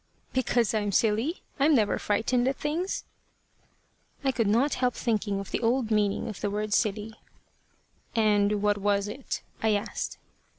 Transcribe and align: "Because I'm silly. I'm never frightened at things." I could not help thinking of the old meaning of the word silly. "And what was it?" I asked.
"Because 0.33 0.73
I'm 0.73 0.91
silly. 0.91 1.43
I'm 1.59 1.75
never 1.75 1.99
frightened 1.99 2.47
at 2.47 2.57
things." 2.57 3.03
I 4.23 4.31
could 4.31 4.47
not 4.47 4.73
help 4.81 4.95
thinking 4.95 5.39
of 5.39 5.51
the 5.51 5.59
old 5.59 5.91
meaning 5.91 6.27
of 6.27 6.41
the 6.41 6.49
word 6.49 6.73
silly. 6.73 7.13
"And 8.15 8.63
what 8.63 8.79
was 8.79 9.07
it?" 9.07 9.43
I 9.61 9.75
asked. 9.75 10.17